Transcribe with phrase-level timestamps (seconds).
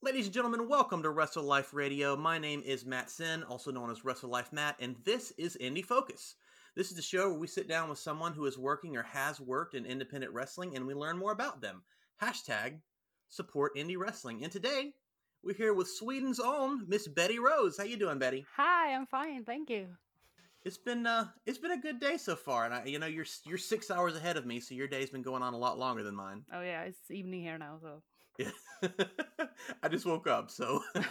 [0.00, 2.16] Ladies and gentlemen, welcome to Wrestle Life Radio.
[2.16, 5.84] My name is Matt Sin, also known as Wrestle Life Matt, and this is Indie
[5.84, 6.36] Focus.
[6.76, 9.40] This is the show where we sit down with someone who is working or has
[9.40, 11.82] worked in independent wrestling and we learn more about them.
[12.22, 12.78] Hashtag
[13.28, 14.44] support indie wrestling.
[14.44, 14.92] And today
[15.42, 17.76] we're here with Sweden's own Miss Betty Rose.
[17.76, 18.46] How you doing, Betty?
[18.54, 19.88] Hi, I'm fine, thank you.
[20.62, 23.26] It's been uh it's been a good day so far, and I you know you're
[23.44, 26.04] you're six hours ahead of me, so your day's been going on a lot longer
[26.04, 26.44] than mine.
[26.52, 28.02] Oh yeah, it's evening here now, so.
[29.82, 30.82] I just woke up, so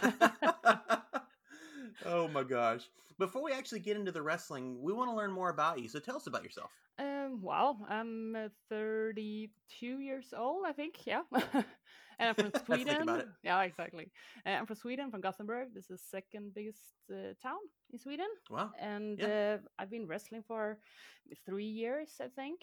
[2.05, 2.83] Oh my gosh.
[3.17, 5.87] Before we actually get into the wrestling, we want to learn more about you.
[5.87, 6.71] So tell us about yourself.
[6.99, 11.05] um, well, I'm uh, 32 years old, I think.
[11.05, 13.01] Yeah, and I'm from Have to think Sweden.
[13.01, 13.27] about it.
[13.43, 14.11] Yeah, exactly.
[14.45, 15.73] Uh, I'm from Sweden, from Gothenburg.
[15.73, 17.59] This is second biggest uh, town
[17.91, 18.71] in Sweden, Wow.
[18.79, 19.21] and Yeah.
[19.21, 20.79] uh, I've been wrestling for
[21.45, 22.61] three years, I think,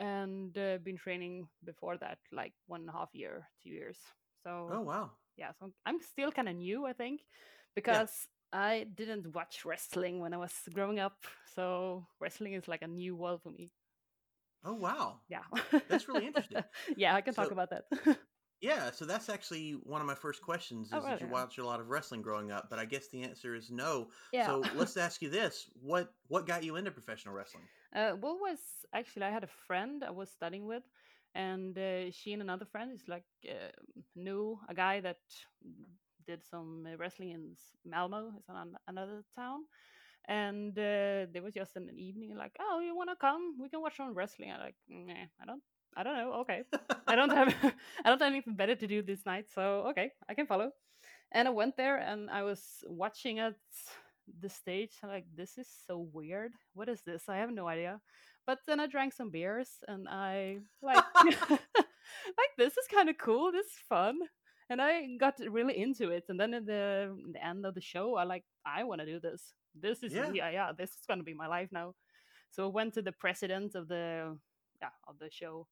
[0.00, 3.98] and uh, been training before that, like one and a half year, two years.
[4.44, 5.12] So Oh wow.
[5.38, 7.22] yeah, so I'm still kind of new, I think,
[7.74, 11.24] because I didn't watch wrestling when I was growing up.
[11.54, 13.72] So wrestling is like a new world for me.
[14.64, 15.20] Oh wow.
[15.28, 15.44] Yeah,
[15.88, 16.64] That's really interesting.
[16.96, 17.84] yeah, I can talk about that.
[18.60, 21.32] Yeah, so that's actually one of my first questions is Oh, did you right.
[21.32, 22.68] watch a lot of wrestling growing up?
[22.68, 24.08] But I guess the answer is no.
[24.32, 24.46] yeah.
[24.46, 25.70] So let's ask you this.
[25.80, 27.64] What what got you into professional wrestling?
[27.94, 28.60] Uh, well, was
[28.94, 30.82] actually I had a friend I was studying with,
[31.34, 33.70] and uh, she and another friend is like uh,
[34.14, 35.18] knew a guy that
[36.26, 39.60] did some uh, wrestling in Malmo, it's an, another town,
[40.28, 43.56] and uh, there was just an evening like, oh, you want to come?
[43.60, 44.52] We can watch some wrestling.
[44.52, 45.62] I like, nah, I don't,
[45.96, 46.32] I don't know.
[46.42, 46.62] Okay,
[47.06, 47.48] I don't have,
[48.04, 50.70] I don't have anything better to do this night, so okay, I can follow.
[51.32, 53.54] And I went there and I was watching at
[54.40, 54.92] the stage.
[55.02, 56.52] I'm like, this is so weird.
[56.74, 57.28] What is this?
[57.28, 58.00] I have no idea.
[58.46, 61.04] But then I drank some beers and I like,
[61.50, 63.52] like this is kind of cool.
[63.52, 64.18] This is fun.
[64.68, 66.24] And I got really into it.
[66.28, 69.20] And then at the, the end of the show, I like, I want to do
[69.20, 69.52] this.
[69.74, 70.30] This is Yeah.
[70.32, 71.94] yeah, yeah, this is gonna be my life now.
[72.50, 74.36] So I went to the president of the
[74.82, 75.66] yeah of the show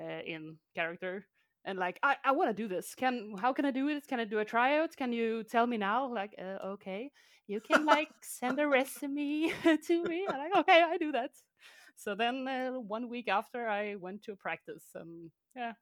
[0.00, 1.26] uh, in character.
[1.64, 2.94] And like I, I want to do this.
[2.94, 4.96] Can how can i do it can i do a tryout?
[4.96, 6.12] Can you tell me now?
[6.12, 7.10] Like uh, okay.
[7.46, 9.52] You can like send a resume
[9.86, 10.26] to me.
[10.28, 11.30] I'm like okay i do that.
[11.96, 15.72] So then uh, one week after i went to practice and yeah.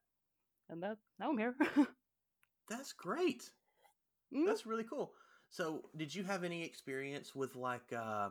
[0.69, 1.55] And that now i'm here.
[2.69, 3.49] That's great.
[4.33, 4.45] Mm.
[4.45, 5.11] That's really cool.
[5.49, 8.29] So, did you have any experience with like uh,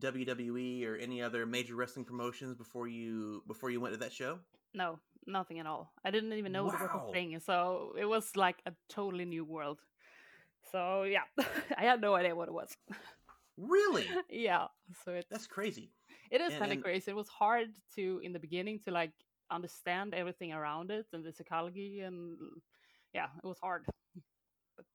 [0.00, 4.40] WWE or any other major wrestling promotions before you before you went to that show?
[4.74, 7.06] no nothing at all i didn't even know it was Wow.
[7.08, 9.80] a thing so it was like a totally new world
[10.72, 11.24] so yeah
[11.78, 12.76] i had no idea what it was
[13.56, 14.06] Really?
[14.30, 14.66] yeah
[15.04, 15.92] so it's That's crazy.
[16.30, 17.10] It is kind of crazy.
[17.10, 19.12] It was hard to in the beginning to like
[19.50, 22.36] understand everything around it and the psychology and
[23.12, 23.84] yeah, it was hard.
[24.76, 24.86] But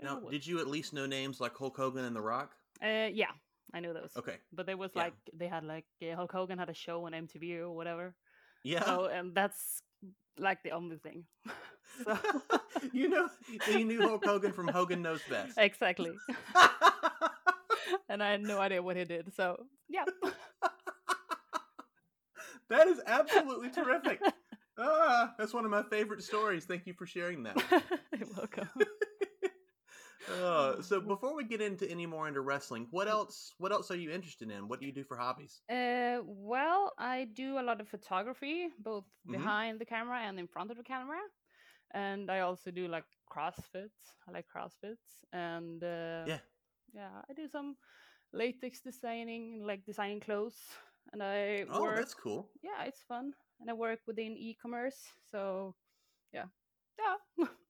[0.00, 2.54] Now, did you at least know names like Hulk Hogan and The Rock?
[2.80, 3.32] uh, yeah,
[3.72, 4.12] I know those.
[4.16, 4.38] Okay.
[4.52, 5.04] But there was Yeah.
[5.04, 8.14] like they had like Hulk Hogan had a show on MTV or whatever.
[8.64, 8.84] Yeah.
[8.84, 9.82] So and that's
[10.38, 11.24] like the only thing.
[12.04, 12.18] so
[12.92, 13.28] you know,
[13.70, 15.56] you knew Hulk Hogan from Hogan Knows Best.
[15.58, 16.12] exactly.
[18.08, 19.32] and I had no idea what he did.
[19.34, 20.04] So yeah.
[22.70, 24.20] that is absolutely terrific.
[24.76, 26.64] Ah, that's one of my favorite stories.
[26.64, 27.62] Thank you for sharing that.
[28.18, 28.68] You're welcome.
[30.26, 33.54] Uh, so before we get into any more into wrestling, what else?
[33.58, 34.68] What else are you interested in?
[34.68, 35.62] What do you do for hobbies?
[35.68, 39.30] Uh, well, I do a lot of photography, both Mhm.
[39.30, 41.20] behind the camera and in front of the camera,
[41.92, 43.90] and I also do like CrossFit.
[44.28, 44.98] I like CrossFit,
[45.32, 46.40] and uh, Yeah.
[46.92, 47.76] yeah, I do some
[48.32, 50.76] latex designing, like designing clothes,
[51.12, 51.96] and I Oh, work.
[51.96, 52.50] that's cool.
[52.62, 55.76] Yeah, it's fun, and I work within e-commerce, so
[56.32, 56.48] yeah,
[56.98, 57.16] yeah.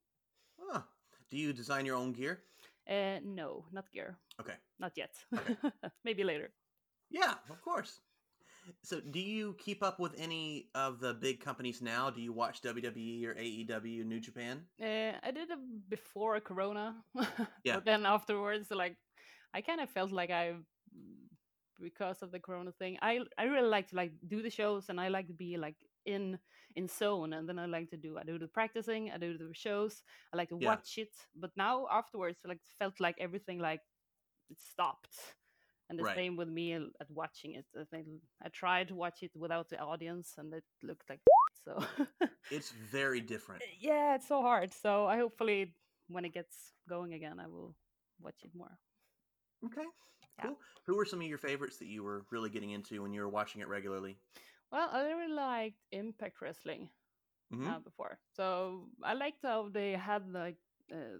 [1.30, 2.44] Do you design your own gear?
[2.88, 4.56] uh, no, not gear, Okay.
[4.78, 5.14] not yet.
[5.34, 5.56] Okay.
[6.04, 6.52] Maybe later.
[7.10, 8.00] Yeah, of course.
[8.82, 12.10] So, do you keep up with any of the big companies now?
[12.10, 14.66] Do you watch WWE or AEW, New Japan?
[14.80, 15.58] Uh, I did it
[15.88, 16.96] before Corona.
[17.64, 17.74] Yeah.
[17.76, 18.96] But then afterwards, like,
[19.54, 20.54] I kind of felt like I,
[21.80, 25.00] because of the Corona thing, I I really like to like do the shows and
[25.00, 26.38] I like to be like in
[26.76, 29.54] in zone and then I like to do I do the practicing, I do the
[29.54, 30.02] shows,
[30.32, 30.68] I like to Yeah.
[30.68, 31.12] watch it.
[31.34, 33.80] But now afterwards, like felt like everything like
[34.50, 35.36] it stopped.
[35.90, 36.16] And the Right.
[36.16, 37.66] same with me at watching it.
[37.78, 38.06] I think
[38.42, 41.20] I tried to watch it without the audience, and it looked like
[41.64, 41.84] so.
[42.50, 43.62] It's very different.
[43.80, 44.72] yeah, it's so hard.
[44.72, 45.74] So I hopefully
[46.08, 47.76] when it gets going again, I will
[48.20, 48.78] watch it more.
[49.66, 49.84] Okay,
[50.38, 50.46] Yeah.
[50.46, 50.58] cool.
[50.86, 53.28] Who were some of your favorites that you were really getting into when you were
[53.28, 54.16] watching it regularly?
[54.74, 56.90] Well, I really liked Impact Wrestling
[57.52, 57.76] Mhm.
[57.76, 60.58] uh, before, so I liked how they had like
[60.92, 61.18] uh,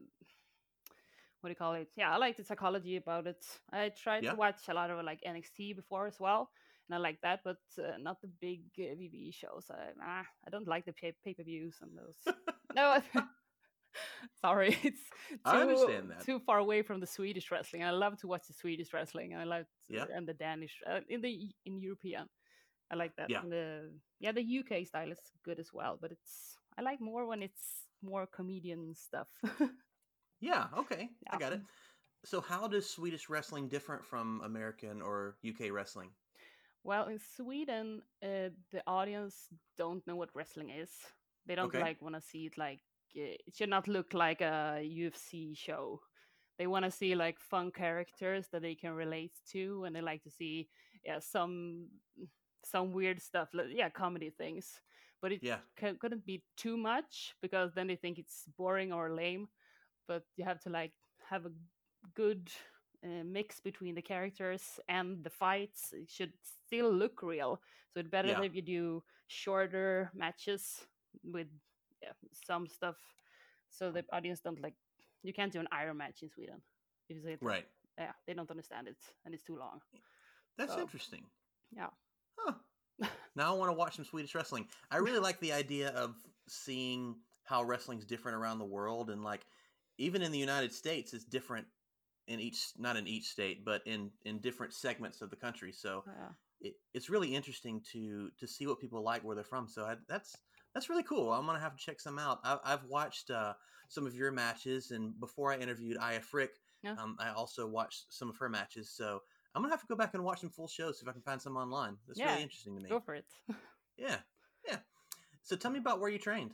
[1.41, 1.89] what do you call it?
[1.95, 3.45] Yeah, I like the psychology about it.
[3.71, 4.33] I tried Yeah.
[4.33, 6.51] to watch a lot of like NXT before as well,
[6.89, 9.71] and I like that, but uh, not the big uh, VV shows.
[9.71, 12.19] I, ah, I don't like the pay pay per views and those.
[12.75, 12.99] no,
[14.41, 16.27] sorry, it's too, I understand that.
[16.27, 17.85] too far away from the Swedish wrestling.
[17.85, 20.06] I love to watch the Swedish wrestling, I love Yeah.
[20.12, 22.29] and the Danish uh, in the in European.
[22.94, 23.31] I like that.
[23.31, 23.43] Yeah.
[23.43, 27.26] And the yeah, the UK style is good as well, but it's I like more
[27.26, 29.29] when it's more comedian stuff.
[30.41, 31.11] Yeah, okay.
[31.31, 31.62] I got it.
[32.25, 36.14] So how does Swedish wrestling different from American or UK wrestling?
[36.85, 40.91] well, in Sweden, uh, the audience don't know what wrestling is.
[41.46, 41.79] They don't Okay.
[41.79, 42.81] like want to see it like
[43.17, 46.00] uh, it should not look like a UFC show.
[46.58, 50.23] They want to see like fun characters that they can relate to, and they like
[50.25, 50.69] to see
[51.05, 51.88] yeah some
[52.64, 54.81] some weird stuff, like, yeah, comedy things.
[55.20, 55.61] But it Yeah.
[55.78, 59.49] c- couldn't be too much because then they think it's boring or lame.
[60.06, 60.93] But you have to like
[61.31, 61.52] have a
[62.14, 62.50] good
[63.02, 65.93] uh, mix between the characters and the fights.
[65.93, 67.61] It should still look real.
[67.93, 68.43] So it's better Yeah.
[68.43, 70.87] if you do shorter matches
[71.22, 71.49] with
[72.02, 72.12] yeah,
[72.46, 72.96] some stuff,
[73.70, 74.75] so the audience don't like.
[75.22, 76.62] You can't do an iron match in Sweden.
[77.08, 77.67] If you say Right.
[77.99, 79.81] yeah, they don't understand it, and it's too long.
[80.56, 81.25] That's So, interesting.
[81.72, 81.90] yeah.
[82.38, 82.54] Huh.
[83.36, 84.69] now I want to watch some Swedish wrestling.
[84.90, 86.16] I really like the idea of
[86.48, 89.46] seeing how wrestling's different around the world and like
[89.98, 91.66] even in the United States it's different
[92.26, 95.72] in each not in each state but in in different segments of the country.
[95.72, 96.28] So Yeah.
[96.60, 99.69] it, it's really interesting to to see what people like where they're from.
[99.69, 100.36] So I, that's
[100.75, 101.32] that's really cool.
[101.32, 102.40] I'm gonna have to check some out.
[102.44, 103.54] I, I've watched uh,
[103.88, 106.50] some of your matches, and before I interviewed Aya Frick,
[106.82, 106.96] Yeah.
[106.98, 108.90] um, I also watched some of her matches.
[108.90, 109.20] So
[109.55, 111.23] I'm gonna have to go back and watch some full shows see if I can
[111.23, 111.97] find some online.
[112.06, 112.89] That's Yeah, really interesting to me.
[112.89, 113.27] Go for it.
[113.97, 114.17] Yeah,
[114.67, 114.79] yeah.
[115.43, 116.51] So tell me about where you trained.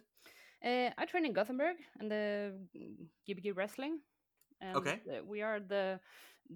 [0.62, 2.52] Uh, I train in Gothenburg and the
[3.26, 4.00] Gbg Wrestling.
[4.60, 5.00] And Okay.
[5.26, 6.00] we are the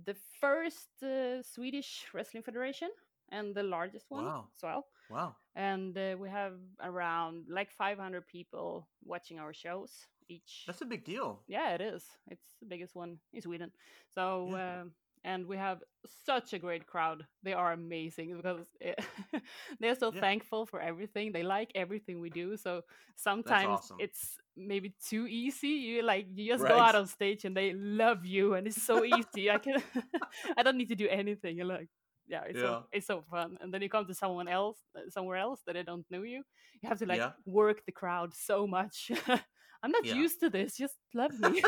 [0.07, 2.91] the first uh, Swedish wrestling federation
[3.33, 4.49] and the largest one Wow.
[4.55, 4.85] as well.
[5.09, 5.37] Wow.
[5.57, 6.53] And uh, we have
[6.83, 9.91] around like 500 people watching our shows
[10.29, 10.65] each.
[10.67, 11.41] That's a big deal.
[11.49, 12.05] yeah, it is.
[12.31, 13.71] It's the biggest one in Sweden.
[14.15, 14.49] So.
[14.51, 14.81] Yeah.
[14.83, 14.93] Um,
[15.25, 15.83] and we have
[16.27, 17.25] such a great crowd.
[17.43, 18.99] They are amazing because it,
[19.81, 20.21] they're so Yeah.
[20.21, 21.33] thankful for everything.
[21.33, 22.57] They like everything we do.
[22.57, 22.83] So
[23.17, 23.97] sometimes awesome.
[23.99, 25.69] it's maybe too easy.
[25.69, 29.05] You like you just go out on stage and they love you, and it's so
[29.05, 29.51] easy.
[29.51, 29.83] I can
[30.57, 31.57] I don't need to do anything.
[31.57, 31.89] You're like
[32.29, 32.61] yeah, it's Yeah.
[32.61, 33.57] so it's so fun.
[33.61, 36.43] And then you come to someone else uh, somewhere else that they don't know you.
[36.83, 37.33] You have to like Yeah.
[37.47, 39.11] work the crowd so much.
[39.83, 40.77] I'm not used to this.
[40.77, 41.63] Just love me.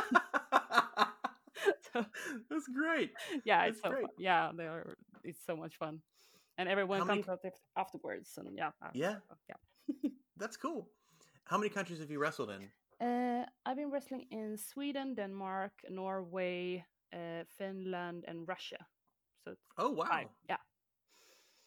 [2.50, 3.10] That's great.
[3.44, 4.02] yeah, That's it's so great.
[4.02, 4.10] fun.
[4.18, 4.96] yeah, they are.
[5.24, 6.00] It's so much fun,
[6.58, 9.16] and everyone How many comes out afterwards, and yeah, uh, Yeah,
[9.48, 10.10] yeah.
[10.36, 10.88] that's cool.
[11.44, 12.68] How many countries have you wrestled in?
[13.00, 18.78] Uh, I've been wrestling in Sweden, Denmark, Norway, uh, Finland, and Russia.
[19.44, 20.28] So it's Oh wow, five.
[20.48, 20.56] Yeah,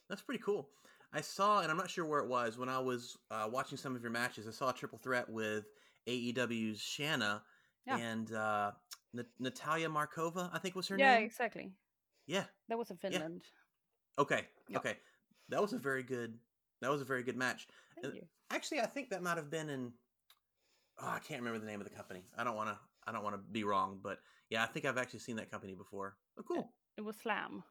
[0.10, 0.70] that's pretty cool.
[1.14, 3.96] I saw, and I'm not sure where it was when I was uh, watching some
[3.96, 4.48] of your matches.
[4.48, 5.66] I saw a triple threat with
[6.08, 7.42] AEW's Shanna
[7.86, 7.98] Yeah.
[7.98, 8.72] and uh,
[9.18, 10.50] N- Natalia Markova.
[10.54, 11.22] I think was her yeah, name.
[11.22, 11.72] Yeah, exactly.
[12.28, 12.44] Yeah.
[12.68, 13.44] That was in Finland.
[14.18, 14.48] Okay.
[14.68, 14.78] Yeah.
[14.78, 14.98] Okay.
[15.50, 16.38] That was a very good.
[16.82, 17.68] That was a very good match.
[17.96, 18.28] Thank Uh, you.
[18.52, 19.92] Actually, I think that might have been in.
[21.02, 22.24] Oh, I can't remember the name of the company.
[22.38, 22.78] I don't want to.
[23.08, 24.20] I don't want to be wrong, but
[24.50, 26.18] yeah, I think I've actually seen that company before.
[26.38, 26.72] Oh, cool.
[26.98, 27.64] It was Slam,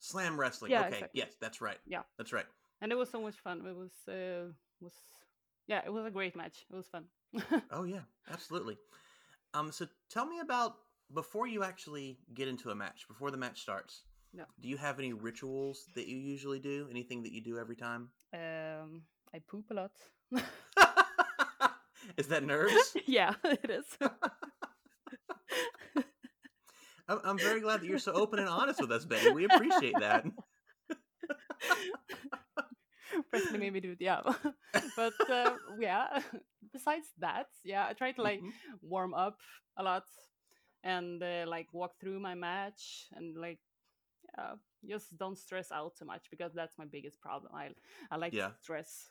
[0.00, 0.72] Slam Wrestling.
[0.72, 0.88] Yeah, okay.
[0.88, 1.20] exactly.
[1.20, 1.78] Yes, that's right.
[1.86, 2.02] Yeah.
[2.16, 2.46] That's right.
[2.80, 3.64] and it was so much fun.
[3.66, 4.50] It was uh,
[4.80, 4.92] was
[5.66, 6.66] yeah, it was a great match.
[6.70, 7.04] It was fun.
[7.70, 8.00] Oh yeah,
[8.30, 8.78] absolutely.
[9.54, 10.74] Um, so tell me about
[11.14, 14.02] before you actually get into a match, before the match starts.
[14.32, 14.44] Yeah.
[14.60, 16.86] Do you have any rituals that you usually do?
[16.90, 18.10] Anything that you do every time?
[18.34, 19.02] um,
[19.34, 19.92] I poop a lot.
[22.16, 22.96] Is that nerves?
[23.06, 23.84] yeah, it is.
[27.08, 29.30] I'm, I'm very glad that you're so open and honest with us, Betty.
[29.30, 30.24] We appreciate that.
[33.32, 34.20] Personally, maybe do it, yeah.
[34.96, 36.20] but uh, yeah,
[36.88, 38.52] besides that, yeah, I try to like Mhm.
[38.82, 39.38] warm up
[39.78, 40.04] a lot
[40.84, 43.58] and uh, like walk through my match and like
[44.36, 44.54] yeah,
[44.88, 47.52] just don't stress out too much because that's my biggest problem.
[47.54, 47.70] I
[48.10, 48.50] I like Yeah.
[48.60, 49.10] stress.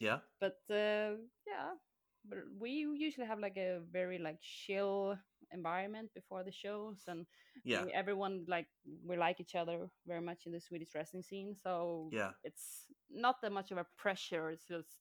[0.00, 0.20] Yeah.
[0.40, 1.74] but uh, yeah,
[2.28, 5.16] but we usually have like a very like chill
[5.52, 7.26] environment before the shows and
[7.64, 7.84] Yeah.
[7.84, 8.66] we- everyone like
[9.06, 11.54] we like each other very much in the Swedish wrestling scene.
[11.54, 12.32] So Yeah.
[12.44, 14.50] it's not that much of a pressure.
[14.50, 14.98] It's just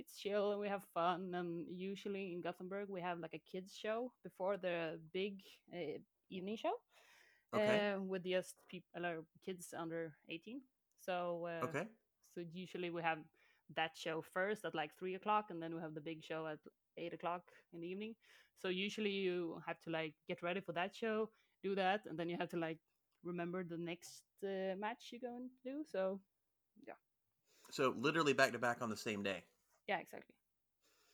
[0.00, 1.34] it's chill and we have fun.
[1.34, 5.42] And usually in Gothenburg we have like a kids show before the big
[5.72, 5.98] uh,
[6.30, 6.74] evening show
[7.54, 7.82] Okay.
[7.96, 10.62] uh, with just people or kids under eighteen.
[11.00, 11.86] So uh, Okay.
[12.34, 13.18] so usually we have
[13.76, 16.58] that show first at like three o'clock, and then we have the big show at
[16.96, 17.42] eight o'clock
[17.72, 18.14] in the evening.
[18.56, 21.30] So usually you have to like get ready for that show,
[21.62, 22.78] do that, and then you have to like
[23.24, 25.84] remember the next uh, match you're going to do.
[25.90, 26.20] So
[26.86, 26.94] yeah.
[27.70, 29.44] So literally back to back on the same day.
[29.88, 30.34] Yeah, exactly.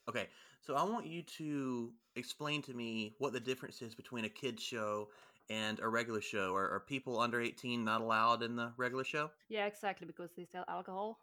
[0.08, 0.28] Okay,
[0.60, 4.62] so I want you to explain to me what the difference is between a kids
[4.62, 5.08] show
[5.50, 6.54] and a regular show.
[6.54, 9.30] Are, are people under eighteen not allowed in the regular show?
[9.48, 11.18] Yeah, exactly because they sell alcohol.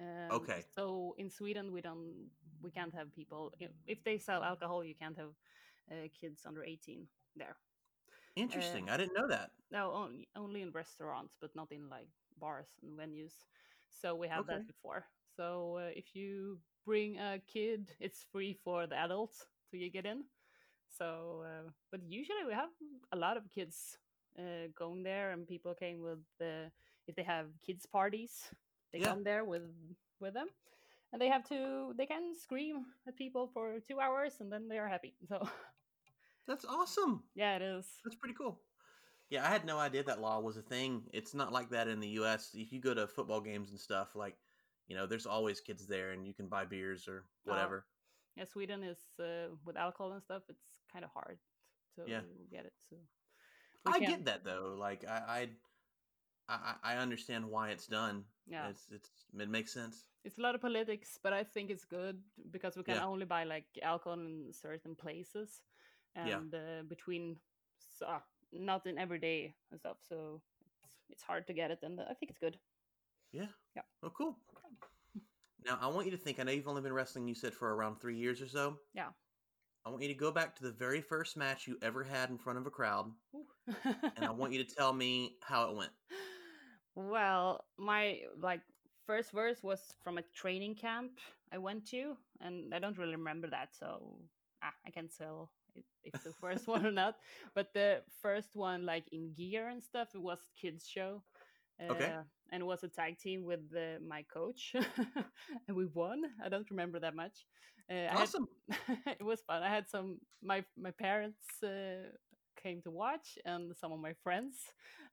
[0.00, 0.62] Um, Okay.
[0.74, 2.30] So in Sweden, we don't,
[2.62, 3.52] we can't have people.
[3.58, 5.34] if- If they sell alcohol, you can't have
[5.90, 7.56] uh, kids under eighteen there.
[8.36, 8.88] Interesting.
[8.90, 9.50] I didn't know that.
[9.70, 13.34] No, only only in restaurants, but not in like bars and venues.
[13.90, 14.54] So we have Okay.
[14.54, 15.06] that before.
[15.36, 20.24] So uh, if you bring a kid, it's free for the adults to get in.
[20.88, 22.70] So, uh, but usually we have
[23.12, 23.98] a lot of kids
[24.38, 26.70] uh, going there, and people came with the
[27.06, 28.50] if they have kids parties,
[28.92, 29.12] they Yeah.
[29.12, 29.68] come there with
[30.20, 30.48] with them,
[31.12, 34.78] and they have to they can scream at people for two hours, and then they
[34.78, 35.14] are happy.
[35.28, 35.44] So
[36.48, 37.22] That's awesome.
[37.34, 37.86] yeah, it is.
[38.04, 38.58] That's pretty cool.
[39.30, 41.04] Yeah, I had no idea that law was a thing.
[41.12, 42.54] It's not like that in the U.S.
[42.54, 44.36] If you go to football games and stuff, like,
[44.88, 47.84] you know, there's always kids there, and you can buy beers or Oh, whatever.
[48.36, 50.42] yeah, Sweden is uh, with alcohol and stuff.
[50.48, 51.38] It's kind of hard
[51.96, 52.20] to Yeah.
[52.50, 52.74] get it.
[52.88, 52.96] So
[53.86, 54.74] I get that though.
[54.78, 55.48] Like, I,
[56.48, 58.24] I, I, I understand why it's done.
[58.46, 60.04] Yeah, It's, it's, it makes sense.
[60.24, 63.04] it's a lot of politics, but I think it's good because we can Yeah.
[63.04, 65.62] only buy like alcohol in certain places,
[66.14, 66.58] and Yeah.
[66.58, 67.36] uh, between
[67.78, 68.20] so, uh,
[68.52, 69.98] not in every day and stuff.
[70.02, 70.42] So
[70.84, 72.58] it's it's hard to get it, and I think it's good.
[73.32, 73.48] Yeah.
[73.74, 73.82] Yeah.
[74.02, 74.36] Oh, cool.
[75.64, 76.38] Now, I want you to think.
[76.38, 77.26] I know you've only been wrestling.
[77.26, 78.78] You said for around three years or so.
[78.94, 79.10] Yeah.
[79.84, 82.38] I want you to go back to the very first match you ever had in
[82.38, 83.12] front of a crowd,
[84.16, 85.92] and I want you to tell me how it went.
[86.94, 88.62] Well, my like
[89.06, 91.20] first verse was from a training camp
[91.52, 94.28] I went to, and I don't really remember that, so
[94.62, 97.16] ah, I can't tell if, if the first one or not.
[97.54, 101.24] But the first one, like in gear and stuff, it was kids show.
[101.80, 102.12] Uh, Okay.
[102.52, 104.72] And it was a tag team with uh, my coach,
[105.68, 106.22] and we won.
[106.44, 107.44] I don't remember that much.
[107.90, 108.48] Uh, I had- Awesome.
[109.06, 109.62] it was fun.
[109.62, 112.08] I had some my my parents uh,
[112.62, 114.54] came to watch, and some of my friends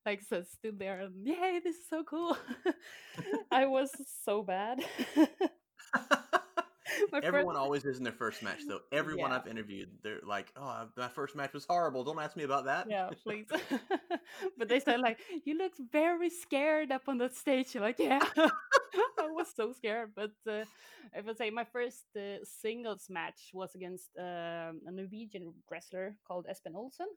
[0.05, 2.37] like so stood there and yay, this is so cool.
[3.51, 3.89] I was
[4.23, 4.79] so bad.
[7.23, 8.81] Everyone always is in their first match, though.
[8.91, 9.37] Everyone Yeah.
[9.37, 12.03] I've interviewed, they're like, "Oh, my first match was horrible.
[12.03, 13.47] Don't ask me about that." yeah, please.
[14.57, 17.73] but they said like you looked very scared up on that stage.
[17.73, 20.11] You're like, yeah, I was so scared.
[20.15, 20.65] But uh,
[21.15, 26.47] I would say my first uh, singles match was against um, a Norwegian wrestler called
[26.47, 27.07] Espen Olsen.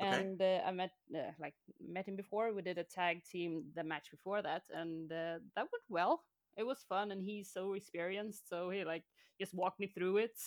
[0.00, 0.20] Okay.
[0.20, 2.52] And uh, I met uh, like met him before.
[2.52, 6.22] We did a tag team the match before that, and uh, that went well.
[6.56, 9.04] It was fun, and he's so experienced, so he like
[9.40, 10.38] just walked me through it.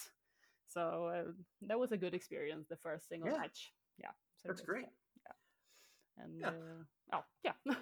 [0.67, 1.31] So uh,
[1.67, 2.67] that was a good experience.
[2.67, 3.37] The first single Yeah.
[3.37, 4.11] match, yeah.
[4.41, 4.85] So That's was, great.
[5.25, 6.23] Yeah.
[6.23, 6.49] And Yeah.
[6.49, 7.53] uh, oh yeah.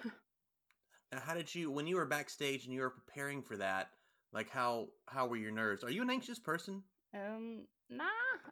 [1.12, 3.90] Now, how did you, when you were backstage and you were preparing for that,
[4.32, 5.84] like how how were your nerves?
[5.84, 6.82] Are you an anxious person?
[7.14, 8.04] um, nah,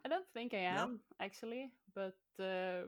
[0.05, 0.83] I don't think I No?
[0.83, 1.71] am actually.
[1.95, 2.83] But uh,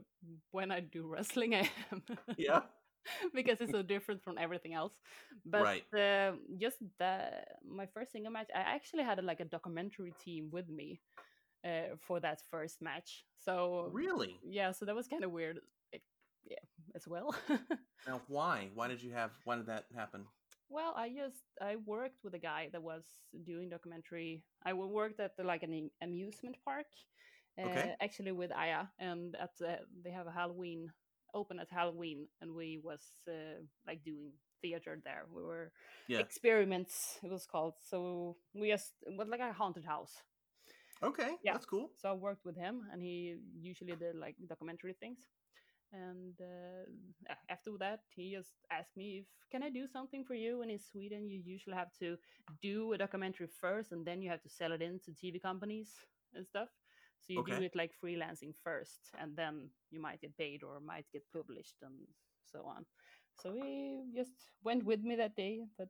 [0.51, 2.03] when I do wrestling, I am.
[2.37, 2.61] Yeah.
[3.33, 4.93] because it's so different from everything else.
[5.45, 5.83] But Right.
[5.97, 7.29] uh, just the
[7.65, 11.01] my first single match, I actually had like a documentary team with me
[11.65, 13.25] uh, for that first match.
[13.39, 14.39] So Really?
[14.43, 15.59] yeah, so that was kind of weird.
[15.93, 15.99] eh,
[16.45, 16.63] yeah,
[16.95, 17.35] as well.
[18.07, 18.69] Now, why?
[18.73, 19.31] Why did you have?
[19.43, 20.25] Why did that happen?
[20.69, 23.03] well, I just I worked with a guy that was
[23.45, 24.43] doing documentary.
[24.65, 26.87] I worked at the, like an amusement park,
[27.59, 27.95] uh, Okay.
[28.01, 30.91] actually with Aya, and at the, they have a Halloween
[31.33, 35.25] open at Halloween, and we was uh, like doing theater there.
[35.33, 35.71] We were
[36.07, 36.19] Yeah.
[36.21, 37.19] experiments.
[37.23, 37.75] It was called.
[37.81, 40.13] So we just it was like a haunted house.
[41.03, 41.35] Okay.
[41.43, 41.53] Yeah.
[41.53, 41.89] That's cool.
[42.01, 45.19] So I worked with him, and he usually did like documentary things.
[45.91, 50.61] And uh, after that, he just asked me if can I do something for you.
[50.61, 52.17] And in Sweden, you usually have to
[52.61, 55.89] do a documentary first, and then you have to sell it in to TV companies
[56.33, 56.69] and stuff.
[57.27, 61.05] So you do it like freelancing first, and then you might get paid or might
[61.13, 61.93] get published and
[62.51, 62.85] so on.
[63.41, 65.87] So he just went with me that day, but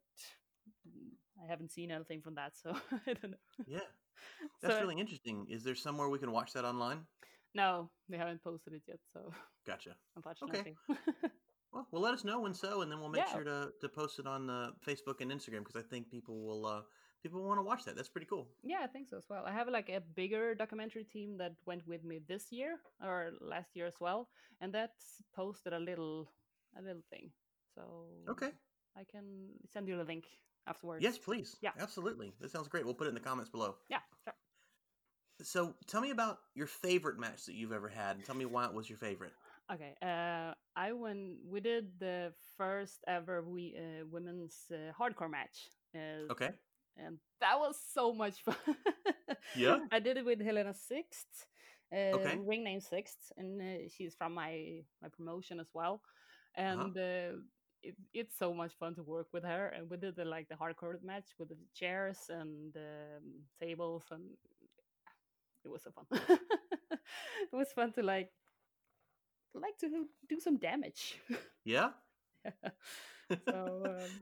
[1.44, 2.70] I haven't seen anything from that, so
[3.08, 3.38] I don't know.
[3.68, 3.80] Yeah.
[4.62, 5.48] That's So- really interesting.
[5.50, 7.00] Is there somewhere we can watch that online?
[7.56, 9.32] No, they haven't posted it yet, so
[9.66, 9.96] Gotcha.
[10.16, 10.75] unfortunately.
[11.72, 13.34] Well, well, let us know when so, and then we'll make Yeah.
[13.34, 16.66] sure to, to post it on uh, Facebook and Instagram because I think people will
[16.66, 16.82] uh,
[17.24, 17.96] people want to watch that.
[17.96, 18.48] That's pretty cool.
[18.63, 19.44] yeah, I think so as well.
[19.48, 23.75] I have like a bigger documentary team that went with me this year or last
[23.75, 24.30] year as well,
[24.62, 26.30] and that's posted a little
[26.77, 27.32] a little thing.
[27.75, 27.82] So
[28.30, 28.51] Okay.
[28.96, 30.25] I can send you the link
[30.68, 31.03] afterwards.
[31.03, 31.56] Yes, please.
[31.62, 31.72] Yeah.
[31.80, 32.34] Absolutely.
[32.42, 32.86] That sounds great.
[32.86, 33.75] We'll put it in the comments below.
[33.89, 34.34] Yeah, sure.
[35.42, 38.65] So tell me about your favorite match that you've ever had, and tell me why
[38.65, 39.34] it was your favorite.
[39.72, 41.38] Okay, uh, I went.
[41.50, 45.70] We did the first ever we uh, women's uh, hardcore match.
[45.96, 46.51] Uh, Okay.
[46.98, 48.56] And that was so much fun.
[49.54, 49.80] Yeah?
[49.92, 51.48] I did it with Helena Sixth,
[51.94, 52.36] uh, Okay.
[52.36, 56.02] ring name Sixth, and uh, she's from my my promotion as well.
[56.56, 57.38] And uh
[57.84, 59.68] it, it's so much fun to work with her.
[59.68, 64.24] And we did the like the hardcore match with the chairs and um, tables, and
[65.64, 66.06] it was so fun.
[66.92, 68.32] it was fun to like
[69.54, 71.20] like to do some damage.
[71.64, 71.92] Yeah.
[73.46, 74.22] so um,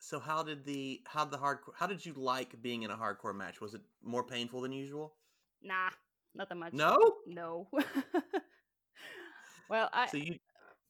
[0.00, 3.34] So how did the how the hardcore how did you like being in a hardcore
[3.36, 3.60] match?
[3.60, 5.14] Was it more painful than usual?
[5.62, 5.90] nah,
[6.34, 6.74] not that much.
[6.74, 6.96] No.
[7.26, 7.68] No.
[9.68, 10.38] well, I So you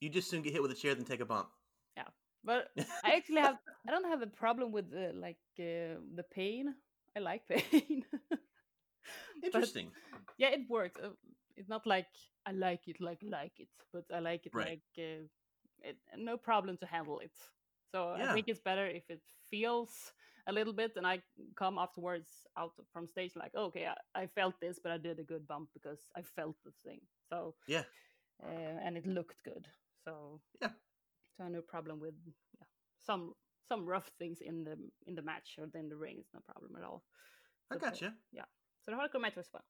[0.01, 1.51] you just soon get hit with a chair than take a bump.
[1.97, 2.09] Yeah,
[2.45, 2.71] but
[3.05, 6.75] I actually have I don't have a problem with the like uh, the pain.
[7.17, 8.05] I like pain.
[9.45, 9.91] Interesting.
[10.39, 10.99] yeah, it works.
[11.03, 11.11] Uh,
[11.57, 12.07] it's not like
[12.47, 14.69] I like it like like it, but I like it Right.
[14.69, 15.27] like uh,
[15.83, 17.33] it, no problem to handle it.
[17.93, 18.31] So Yeah.
[18.31, 20.13] I think it's better if it feels
[20.47, 21.23] a little bit, and I
[21.57, 25.25] come afterwards out from stage like, okay, I, I felt this, but I did a
[25.25, 27.01] good bump because I felt the thing.
[27.29, 27.85] So Yeah.
[28.43, 29.67] uh, and it looked good.
[30.05, 30.71] So Yeah.
[31.37, 32.15] so no problem with
[32.59, 32.67] yeah,
[32.99, 33.35] some
[33.69, 36.17] some rough things in the in the match or in the ring.
[36.21, 37.05] It's no problem at all.
[37.71, 38.15] I But, uh, gotcha.
[38.85, 39.63] so the hardcore match was fun,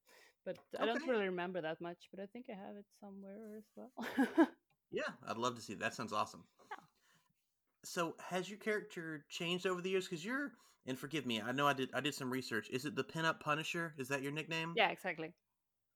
[0.45, 2.09] but I don't really remember that much.
[2.11, 3.93] But I think I have it somewhere as well.
[4.91, 5.81] Yeah, I'd love to see that.
[5.81, 6.45] That sounds awesome.
[6.71, 6.85] Yeah.
[7.85, 10.07] So has your character changed over the years?
[10.07, 10.55] Because you're
[10.87, 12.71] and forgive me, I know I did I did some research.
[12.71, 13.95] Is it the pinup Punisher?
[13.99, 14.81] Is that your nickname?
[14.81, 15.35] yeah, exactly.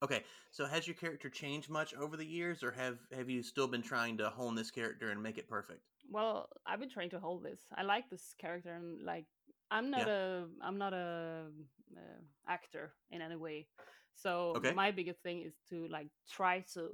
[0.01, 0.23] Okay.
[0.51, 3.81] So has your character changed much over the years, or have have you still been
[3.81, 5.83] trying to hone this character and make it perfect?
[6.09, 7.65] Well, I've been trying to hold this.
[7.75, 9.25] I like this character, and like
[9.71, 11.49] I'm not a I'm not a
[11.97, 13.69] uh, actor in any way.
[14.13, 14.75] So Okay.
[14.75, 16.91] my biggest thing is to like try to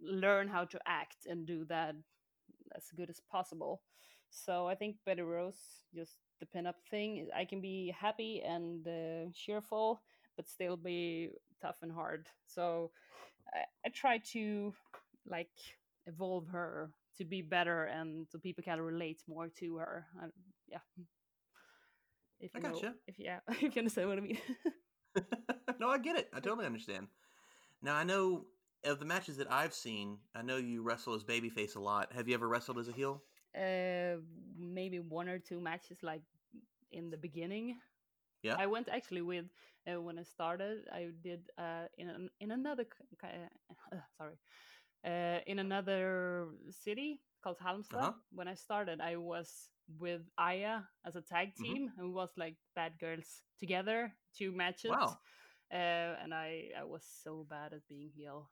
[0.00, 1.94] learn how to act and do that
[2.74, 3.82] as good as possible.
[4.34, 9.30] So I think Betty Rose, just the pinup thing, I can be happy and uh,
[9.32, 10.02] cheerful,
[10.36, 11.30] but still be
[11.62, 12.26] tough and hard.
[12.46, 12.90] So
[13.54, 14.74] I, I try to
[15.26, 15.52] like
[16.06, 20.06] evolve her to be better and so people can relate more to her.
[20.20, 20.26] I,
[20.66, 20.78] yeah.
[22.40, 22.94] If I you know, gotcha.
[23.06, 24.38] if yeah, if you understand what I mean.
[25.80, 26.28] no, I get it.
[26.34, 27.06] I totally understand.
[27.82, 28.46] Now I know
[28.84, 30.18] of the matches that I've seen.
[30.34, 32.12] I know you wrestle as babyface a lot.
[32.12, 33.22] Have you ever wrestled as a heel?
[33.56, 34.16] Uh,
[34.56, 36.22] maybe one or two matches like
[36.90, 37.76] in the beginning.
[38.42, 38.56] Yeah.
[38.58, 39.46] I went actually with
[39.86, 40.86] uh, when I started.
[40.92, 42.86] I did uh, in an, in another
[43.24, 44.36] uh, sorry
[45.04, 47.96] uh, in another city called Halmstad.
[47.96, 48.12] Uh-huh.
[48.30, 51.64] When I started, I was with Aya as a tag Mhm.
[51.64, 54.92] team, and we was like bad girls together, two matches.
[54.92, 55.18] Wow.
[55.72, 58.50] Uh, and I I was so bad at being heel.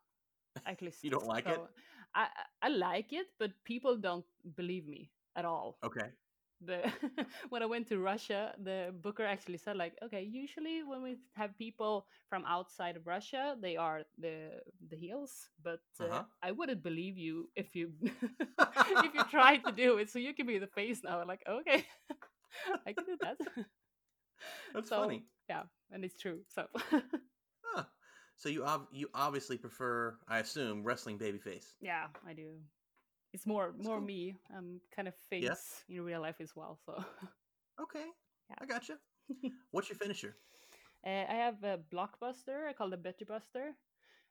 [0.66, 1.60] Actually, You don't like it?
[1.60, 2.28] so- I I
[2.62, 4.24] I like it, but people don't
[4.56, 6.12] believe me at all Okay.
[6.60, 6.80] the
[7.50, 11.56] when I went to Russia, the booker actually said like, okay, usually when we have
[11.58, 16.24] people from outside of Russia, they are the the heels, but uh, Uh-huh.
[16.42, 17.92] I wouldn't believe you if you
[19.02, 20.10] if you tried to do it.
[20.10, 21.20] So you can be the face now.
[21.20, 21.84] I'm like, okay,
[22.86, 23.38] I can do that.
[24.74, 25.24] That's So- funny.
[25.48, 26.40] yeah, and it's true.
[26.48, 26.66] So.
[28.36, 31.66] So you ob- you obviously prefer, I assume, wrestling babyface.
[31.80, 32.58] yeah, I do.
[33.32, 34.06] It's more more cool.
[34.06, 34.34] me.
[34.56, 36.78] I'm kind of face in real life as well.
[36.84, 36.92] So
[37.80, 38.04] Okay.
[38.50, 38.56] Yeah.
[38.60, 38.98] I gotcha.
[39.70, 40.36] What's your finisher?
[41.06, 42.68] Uh, I have a blockbuster.
[42.68, 43.74] I call it Betty Buster.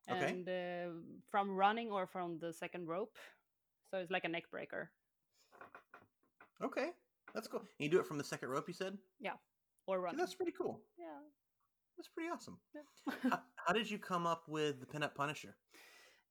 [0.10, 0.30] Okay.
[0.30, 0.94] And uh,
[1.30, 3.18] from running or from the second rope.
[3.90, 4.92] So it's like a neck breaker.
[6.64, 6.90] Okay.
[7.34, 7.60] That's cool.
[7.62, 8.98] And you do it from the second rope, you said?
[9.20, 9.34] Yeah,
[9.88, 10.18] or Yeah, running.
[10.20, 10.80] that's pretty cool.
[10.98, 11.20] Yeah.
[11.98, 12.58] That's pretty awesome.
[12.76, 13.30] yeah.
[13.30, 15.56] how, how did you come up with the pinup Punisher?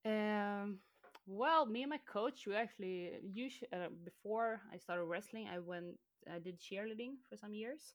[0.04, 0.78] um,
[1.26, 5.96] well, me and my coach, we actually, usually, uh, before I started wrestling, I went,
[6.32, 7.94] I did cheerleading for some years.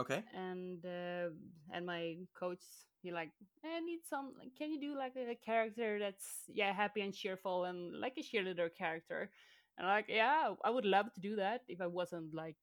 [0.00, 0.22] Okay.
[0.32, 1.30] and uh,
[1.72, 2.62] and my coach
[3.02, 3.30] he like
[3.64, 7.64] I need some like can you do like a character that's yeah happy and cheerful
[7.64, 9.30] and like a cheerleader character
[9.76, 12.56] and I'm like yeah I would love to do that if I wasn't like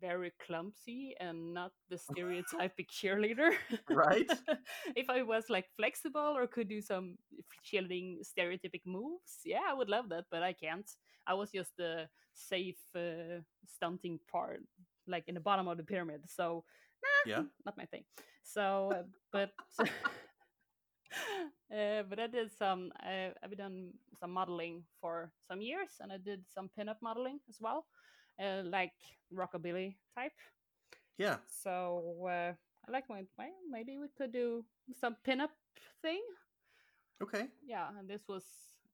[0.00, 3.52] very clumsy and not the stereotypic cheerleader
[3.88, 4.30] Right.
[4.96, 7.16] if I was like flexible or could do some
[7.64, 10.88] cheerleading stereotypic moves yeah I would love that but I can't
[11.26, 14.62] I was just the safe uh, stunting part
[15.06, 16.64] like in the bottom of the pyramid so
[17.26, 17.42] Yeah.
[17.66, 18.04] not my thing.
[18.42, 19.50] So, uh, but
[21.72, 22.92] uh, but I did some.
[23.02, 27.58] Uh, I've done some modeling for some years, and I did some pinup modeling as
[27.60, 27.86] well,
[28.40, 28.92] uh, like
[29.34, 30.32] rockabilly type.
[31.18, 31.36] Yeah.
[31.62, 32.52] So uh,
[32.88, 33.24] I like my
[33.70, 34.64] maybe we could do
[35.00, 35.50] some pinup
[36.02, 36.22] thing.
[37.22, 37.48] Okay.
[37.66, 38.44] Yeah, and this was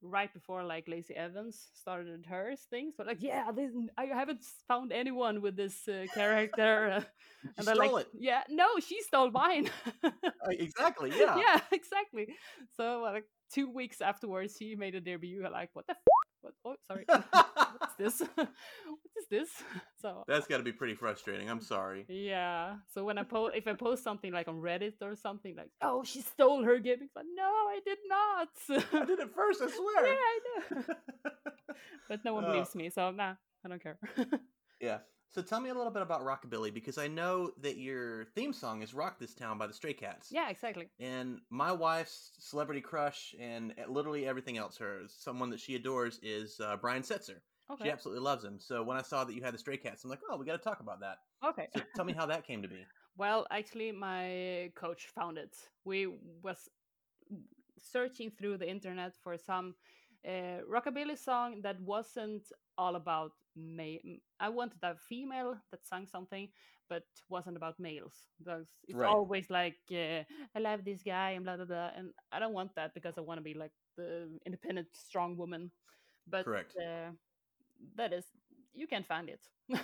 [0.03, 2.93] right before like Lacey Evans started hers thing.
[2.97, 6.89] So like, yeah, this, I haven't found anyone with this uh, character.
[6.89, 7.01] Uh,
[7.59, 8.09] and stole like, it.
[8.19, 9.71] yeah, no, she stole mine.
[10.47, 11.11] Uh, exactly.
[11.19, 11.37] Yeah.
[11.39, 12.29] yeah, exactly.
[12.77, 15.43] So like two weeks afterwards, she made a debut.
[15.51, 15.93] Like, what the?
[15.93, 16.16] F-
[16.63, 16.77] what?
[16.77, 17.05] Oh, sorry.
[17.79, 18.29] What's this?
[18.37, 18.49] what
[19.17, 19.49] is this?
[20.01, 21.51] So That's uh, got to be pretty frustrating.
[21.51, 22.05] I'm sorry.
[22.09, 22.77] yeah.
[22.95, 26.05] So when I post, if I post something like on Reddit or something like, oh,
[26.05, 28.49] she stole her gimmick, but no, I did not.
[28.93, 29.63] I did it first.
[29.63, 30.07] I swear.
[30.07, 30.15] yeah.
[30.15, 30.39] I
[30.71, 30.85] know.
[32.09, 33.99] but no one believes me, so nah, I don't care.
[34.81, 34.99] Yeah.
[35.37, 38.81] So tell me a little bit about Rockabilly because I know that your theme song
[38.81, 40.29] is "Rock This Town" by the Stray Cats.
[40.33, 40.89] yeah, exactly.
[40.99, 46.59] And my wife's celebrity crush and literally everything else, her someone that she adores is
[46.59, 47.41] uh, Brian Setzer.
[47.71, 47.85] Okay.
[47.85, 48.59] She absolutely loves him.
[48.59, 50.53] So when I saw that you had the Stray Cats, I'm like, oh, we got
[50.53, 51.19] to talk about that.
[51.45, 51.69] Okay.
[51.77, 52.77] So tell me how that came to be.
[53.19, 55.57] Well, actually, my coach found it.
[55.85, 56.69] We was
[57.79, 59.75] searching through the internet for some
[60.27, 62.43] uh, rockabilly song that wasn't
[62.79, 64.01] all about male.
[64.41, 66.49] I wanted a female that sang something,
[66.89, 68.15] but wasn't about males.
[68.39, 69.09] Because it's Right.
[69.09, 70.23] always like, uh,
[70.55, 73.23] I love this guy and blah blah blah, and I don't want that because I
[73.23, 75.71] want to be like the independent, strong woman.
[76.27, 76.75] But Correct.
[76.79, 77.13] Uh,
[77.97, 78.25] that is,
[78.75, 79.41] you can't find it.
[79.69, 79.79] the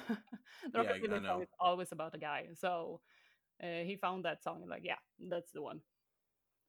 [0.74, 1.44] Yeah, I- I know.
[1.61, 3.00] always about a guy, so
[3.62, 4.98] uh, he found that song and like yeah
[5.31, 5.81] that's the one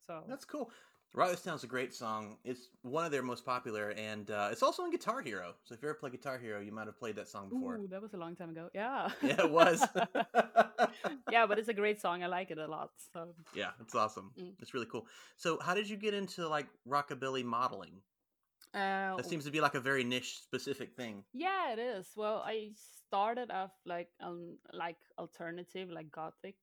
[0.06, 0.72] so That's cool.
[1.16, 2.38] This Town's a great song.
[2.44, 5.54] It's one of their most popular, and uh, it's also in Guitar Hero.
[5.64, 7.78] So if you ever play Guitar Hero, you might have played that song before.
[7.78, 9.86] Ooh, that was a long time ago yeah Yeah, it was.
[11.32, 14.32] yeah but it's a great song i like it a lot so yeah, it's awesome.
[14.40, 14.54] Mm.
[14.60, 15.06] It's really cool.
[15.38, 18.02] So how did you get into like rockabilly modeling?
[18.74, 21.24] uh, That seems to be like a very niche specific thing.
[21.34, 22.72] yeah it is well i
[23.08, 26.56] started off like um like alternative like gothic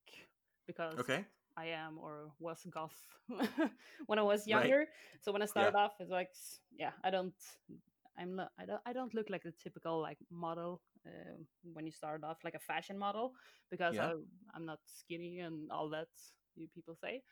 [0.66, 1.24] because Okay.
[1.56, 2.96] I am or was goth
[4.06, 4.86] when I was younger.
[5.20, 6.30] So when I started off, it's like,
[6.78, 7.34] yeah, I don't,
[8.18, 11.36] I'm not, I don't, I don't look like the typical like model uh,
[11.72, 13.32] when you start off like a fashion model
[13.70, 14.06] because Yeah.
[14.06, 14.12] I,
[14.54, 16.08] I'm not skinny and all that
[16.56, 17.22] you people say.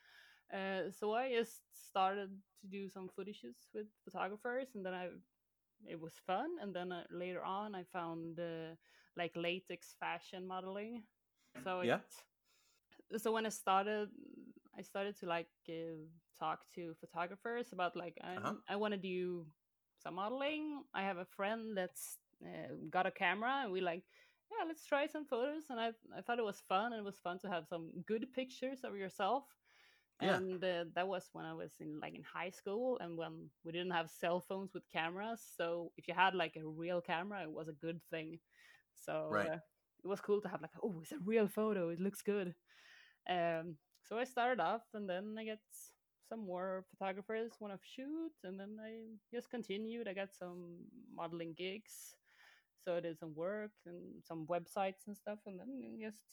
[0.52, 2.30] Uh, so I just started
[2.62, 5.08] to do some shoots with photographers, and then I,
[5.88, 6.48] it was fun.
[6.60, 8.74] And then uh, later on, I found uh,
[9.16, 11.02] like latex fashion modeling.
[11.64, 11.94] So Yeah.
[11.94, 12.00] it,
[13.16, 14.08] so when I started,
[14.76, 15.96] I started to like uh,
[16.38, 18.54] talk to photographers about like I, Uh-huh.
[18.68, 19.46] I want to do
[20.02, 20.82] some modeling.
[20.94, 24.02] I have a friend that's uh, got a camera, and we like,
[24.50, 25.64] yeah, let's try some photos.
[25.70, 28.26] And I I thought it was fun, and it was fun to have some good
[28.32, 29.44] pictures of yourself.
[30.20, 30.40] Yeah.
[30.40, 33.72] And uh, that was when I was in like in high school, and when we
[33.72, 35.40] didn't have cell phones with cameras.
[35.56, 38.38] So if you had like a real camera, it was a good thing.
[38.96, 39.52] So Right.
[39.52, 39.58] uh,
[40.04, 41.88] it was cool to have like, oh, it's a real photo.
[41.90, 42.54] It looks good.
[43.28, 45.60] Um, so I started off, and then I get
[46.28, 48.92] some more photographers want to shoot, and then I
[49.34, 50.08] just continued.
[50.08, 50.76] I got some
[51.14, 52.14] modeling gigs,
[52.80, 56.24] so I did some work and some websites and stuff, and then it just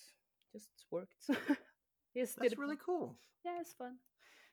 [0.54, 1.26] just worked.
[2.18, 3.18] just That's really cool.
[3.44, 3.98] yeah, it's fun.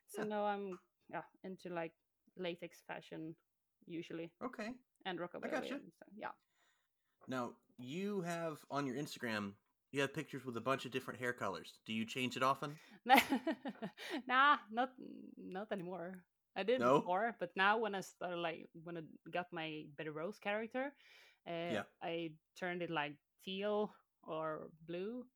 [0.08, 0.28] So Yeah.
[0.28, 0.78] now I'm
[1.10, 1.92] yeah into like
[2.36, 3.34] latex fashion
[3.86, 4.70] usually Okay.
[5.06, 5.50] and rockabilly.
[5.50, 5.74] gotcha.
[5.74, 6.30] and so, yeah.
[7.28, 9.52] Now, you have on your Instagram,
[9.92, 11.80] you have pictures with a bunch of different hair colors.
[11.86, 12.80] Do you change it often?
[14.26, 14.90] nah, not
[15.36, 16.24] not anymore.
[16.56, 16.92] I did No?
[16.92, 20.94] before, but now when I started like when I got my Betty Rose character,
[21.46, 21.84] uh, Yeah.
[22.02, 25.26] I turned it like teal or blue,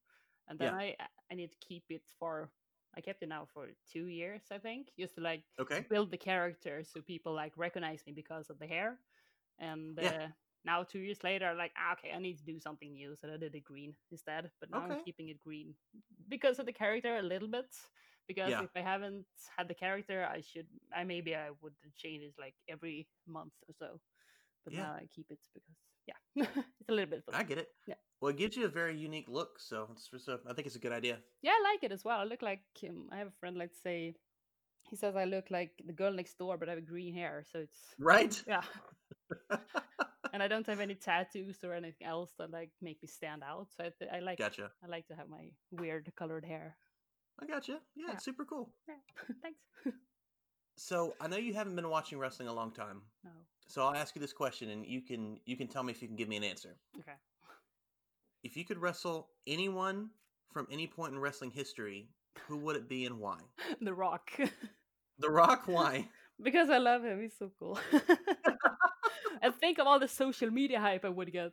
[0.48, 0.74] and then Yeah.
[0.74, 0.96] I
[1.30, 2.50] I need to keep it for.
[2.96, 5.86] I kept it now for two years, I think, just to like Okay.
[5.88, 9.00] build the character so people like recognize me because of the hair.
[9.58, 10.12] And Yeah.
[10.12, 10.28] uh,
[10.66, 13.36] now two years later, like, ah, okay, I need to do something new, so I
[13.38, 14.50] did it green instead.
[14.60, 14.94] But now Okay.
[14.94, 15.74] I'm keeping it green
[16.28, 17.66] because of the character a little bit.
[18.28, 18.62] Because Yeah.
[18.62, 19.24] if I haven't
[19.56, 23.74] had the character, I should, I maybe I would change it like every month or
[23.78, 24.00] so.
[24.64, 24.82] But Yeah.
[24.82, 25.68] now I keep it because
[26.08, 26.18] yeah,
[26.80, 27.24] it's a little bit.
[27.24, 27.36] Fun.
[27.36, 27.68] I get it.
[27.86, 27.94] Yeah.
[28.20, 29.88] Well, it gives you a very unique look, so
[30.28, 31.18] a, I think it's a good idea.
[31.42, 32.18] Yeah, I like it as well.
[32.18, 33.56] I look like um, I have a friend.
[33.56, 34.14] Let's say
[34.90, 37.60] he says I look like the girl next door, but I have green hair, so
[37.60, 38.42] it's Right?
[38.46, 38.62] yeah.
[40.32, 43.68] and I don't have any tattoos or anything else that like make me stand out.
[43.76, 44.70] So I, th- I like gotcha.
[44.84, 46.76] I like to have my weird colored hair.
[47.40, 47.80] I gotcha.
[47.94, 48.12] Yeah, Yeah.
[48.14, 48.70] it's super cool.
[48.88, 48.94] Yeah,
[49.42, 49.60] thanks.
[50.76, 53.00] So I know you haven't been watching wrestling a long time.
[53.24, 53.30] no,
[53.66, 56.08] So I'll ask you this question, and you can you can tell me if you
[56.08, 56.76] can give me an answer.
[57.00, 57.16] okay.
[58.42, 60.10] If you could wrestle anyone
[60.52, 62.08] from any point in wrestling history,
[62.46, 63.38] who would it be and why?
[63.80, 64.30] The Rock,
[65.18, 65.62] The Rock.
[65.66, 66.08] Why?
[66.42, 67.20] because I love him.
[67.22, 67.78] He's so cool.
[69.42, 71.52] And think of all the social media hype I would get.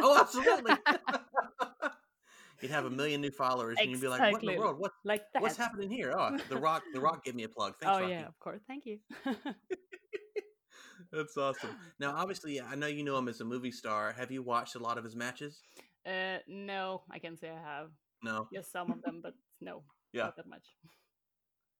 [0.00, 0.74] oh, absolutely.
[2.60, 4.78] You'd have a million new followers, and you'd be like, "What in the world?
[4.78, 5.40] What like that.
[5.40, 6.82] what's happening here?" Oh, the Rock.
[6.92, 7.72] The Rock gave me a plug.
[7.80, 8.12] Thanks, oh Rocky.
[8.12, 8.60] yeah, of course.
[8.68, 8.98] Thank you.
[11.12, 11.70] That's awesome.
[11.98, 14.12] Now, obviously, I know you know him as a movie star.
[14.12, 15.62] Have you watched a lot of his matches?
[16.06, 17.90] uh, no, I can't say I have.
[18.22, 18.46] No.
[18.52, 19.82] Yes, some of them, but no,
[20.12, 20.24] Yeah.
[20.24, 20.66] not that much.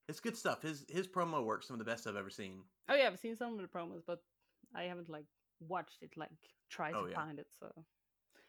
[0.08, 0.62] It's good stuff.
[0.62, 2.62] His his promo work some of the best I've ever seen.
[2.88, 4.20] Oh yeah, I've seen some of the promos, but
[4.74, 5.26] I haven't like
[5.60, 6.30] watched it, like
[6.70, 7.16] tried Oh, to yeah.
[7.16, 7.48] find it.
[7.58, 7.84] So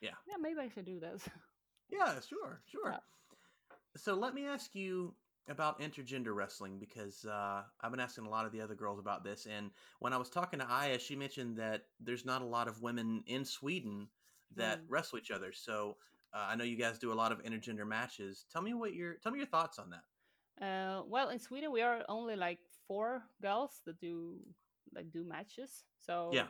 [0.02, 0.12] Yeah.
[0.28, 1.28] yeah, maybe I should do this.
[1.90, 2.92] Yeah, sure, sure.
[2.92, 3.00] Yeah.
[3.96, 5.16] So let me ask you
[5.48, 9.24] about intergender wrestling because uh, I've been asking a lot of the other girls about
[9.24, 12.68] this, and when I was talking to Aya, she mentioned that there's not a lot
[12.68, 14.10] of women in Sweden
[14.56, 14.88] that Mm.
[14.88, 15.52] wrestle each other.
[15.52, 15.98] So
[16.34, 18.46] uh, I know you guys do a lot of intergender matches.
[18.52, 20.04] Tell me what your tell me your thoughts on that.
[20.62, 24.40] Uh, well, in Sweden we are only like four girls that do
[24.96, 25.84] like do matches.
[26.00, 26.48] So Yeah.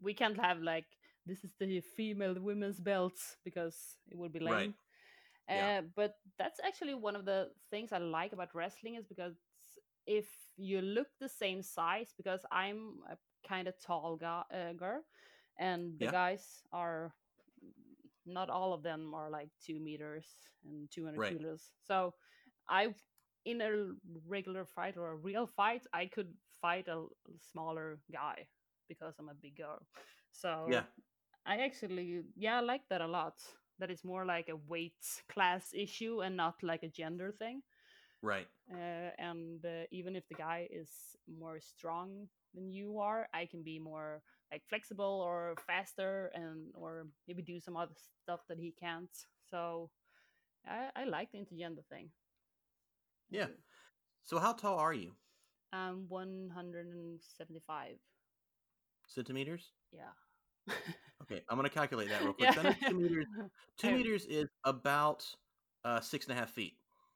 [0.00, 0.86] we can't have like
[1.26, 4.74] this is the female women's belts because it would be lame.
[4.74, 4.74] Right.
[5.48, 5.70] Uh, Yeah.
[5.96, 9.34] But that's actually one of the things I like about wrestling is because
[10.06, 13.16] if you look the same size, because I'm a
[13.48, 15.02] kind of tall guy, uh, girl,
[15.58, 16.10] and the Yeah.
[16.10, 17.12] guys are
[18.26, 20.26] not all of them are like two meters
[20.64, 21.36] and 200 Right.
[21.38, 21.70] kilos.
[21.86, 22.14] So
[22.68, 22.94] I,
[23.44, 23.92] in a
[24.26, 27.04] regular fight or a real fight, I could fight a
[27.52, 28.46] smaller guy
[28.88, 29.86] because I'm a big girl.
[30.32, 30.84] So Yeah.
[31.46, 33.34] I actually, yeah, I like that a lot.
[33.78, 37.62] That it's more like a weight class issue and not like a gender thing.
[38.22, 38.46] Right.
[38.70, 40.90] Uh, and uh, even if the guy is
[41.26, 47.06] more strong than you are, I can be more like flexible or faster and or
[47.26, 49.10] maybe do some other stuff that he can't.
[49.50, 49.90] So
[50.66, 52.10] I, I like the intergender thing.
[53.30, 53.46] Yeah.
[54.24, 55.14] So how tall are you?
[55.72, 57.88] I'm 175.
[59.06, 59.72] Centimeters?
[59.92, 60.74] Yeah.
[61.22, 62.54] Okay, I'm gonna calculate that real quick.
[62.56, 63.26] Know two meters.
[63.76, 65.24] Two meters is about
[65.84, 66.74] uh, six and a half feet.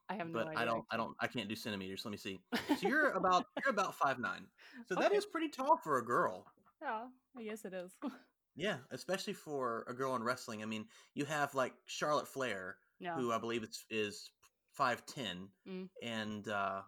[0.08, 0.58] I have no but idea.
[0.60, 2.04] I don't, I don't, I can't do centimeters.
[2.04, 2.40] Let me see.
[2.80, 4.46] So you're about, you're about five nine.
[4.88, 5.16] So that Okay.
[5.16, 6.46] is pretty tall for a girl.
[6.82, 7.06] Yeah,
[7.38, 7.92] I guess it is.
[8.56, 10.62] Yeah, especially for a girl in wrestling.
[10.62, 13.16] I mean, you have like Charlotte Flair, yeah.
[13.16, 14.30] who I believe it's, is
[14.70, 15.88] five ten, Mm.
[16.04, 16.82] and uh,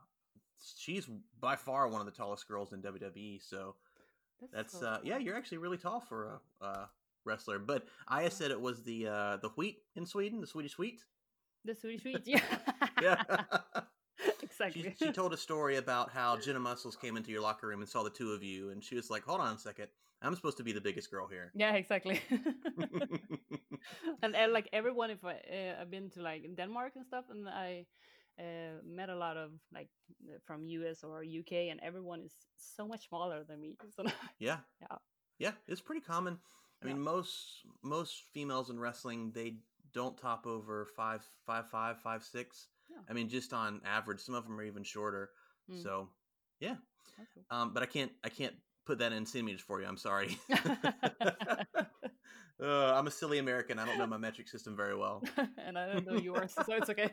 [0.76, 1.08] she's
[1.40, 3.40] by far one of the tallest girls in WWE.
[3.42, 3.74] So
[4.52, 6.86] that's, so uh, yeah, you're actually really tall for a, uh
[7.26, 7.58] wrestler.
[7.58, 11.04] But Aya said it was the uh, the wheat in Sweden, the Swedish wheat.
[11.64, 12.22] the Swedish wheat.
[12.26, 12.40] Yeah.
[13.02, 13.22] Yeah.
[14.42, 14.94] exactly.
[14.98, 17.88] She, she told a story about how Jenna Muscles came into your locker room and
[17.88, 19.88] saw the two of you, and she was like, "Hold on a second,
[20.22, 22.20] I'm supposed to be the biggest girl here." yeah, exactly.
[24.22, 27.48] and uh, like everyone, if I uh, I've been to like Denmark and stuff, and
[27.48, 27.86] I
[28.38, 29.88] uh, met a lot of like
[30.44, 33.76] from US or UK, and everyone is so much smaller than me.
[33.96, 34.04] So
[34.38, 34.96] yeah, Yeah.
[35.38, 36.38] yeah, it's pretty common.
[36.82, 36.92] I Yeah.
[36.94, 39.56] mean, most most females in wrestling they
[39.92, 42.68] don't top over five five five five six.
[42.90, 43.02] Yeah.
[43.08, 45.30] I mean, just on average, some of them are even shorter.
[45.70, 45.82] Mm.
[45.82, 46.08] So,
[46.60, 46.76] yeah,
[47.34, 47.44] cool.
[47.50, 49.86] um, but I can't I can't put that in centimeters for you.
[49.86, 50.38] I'm sorry.
[50.50, 51.86] uh,
[52.60, 53.78] I'm a silly American.
[53.78, 55.22] I don't know my metric system very well.
[55.58, 57.10] and I don't know yours, so it's okay.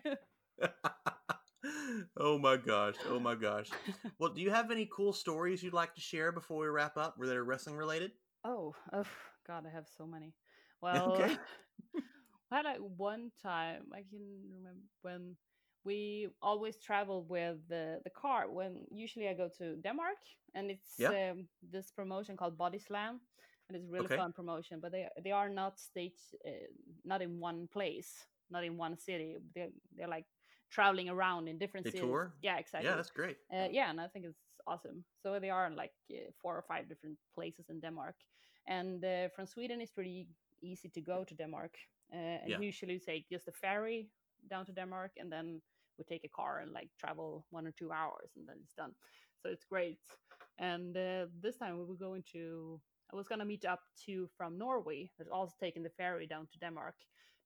[2.18, 2.96] Oh my gosh.
[3.08, 3.70] Oh my gosh.
[4.20, 7.16] Well, do you have any cool stories you'd like to share before we wrap up
[7.20, 8.12] that are wrestling related?
[8.46, 9.06] Oh, oh
[9.48, 10.34] God, I have so many.
[10.82, 11.38] Well, Okay.
[12.52, 14.22] I had like one time I can
[14.54, 15.36] remember when
[15.86, 18.50] we always travel with the the car.
[18.52, 20.18] When usually I go to Denmark,
[20.54, 21.10] and it's Yeah.
[21.10, 23.22] um, this promotion called Body Slam,
[23.68, 24.16] and it's a really Okay.
[24.16, 24.80] fun promotion.
[24.82, 26.68] But they they are not stage, uh,
[27.06, 29.38] not in one place, not in one city.
[29.56, 30.26] They're they're like
[30.74, 32.02] traveling around in different They cities.
[32.02, 32.34] tour?
[32.42, 32.90] Yeah, exactly.
[32.90, 33.38] Yeah, that's great.
[33.54, 35.06] Uh, yeah, and I think it's awesome.
[35.22, 38.16] So they are in like uh, four or five different places in Denmark,
[38.68, 40.28] and uh, from Sweden it's pretty
[40.62, 41.76] easy to go to Denmark.
[42.14, 42.60] Uh, and Yeah.
[42.60, 44.10] usually take just a ferry
[44.50, 45.62] down to Denmark, and then
[45.98, 48.94] we take a car and like travel one or two hours, and then it's done.
[49.42, 50.00] So it's great.
[50.60, 52.82] And uh, this time we were going to.
[53.12, 56.60] I was gonna meet up two from Norway that's also taking the ferry down to
[56.60, 56.96] Denmark,